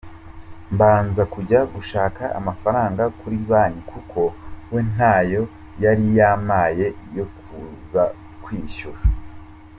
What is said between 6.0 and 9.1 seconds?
yampaye yo kuza kwishyura.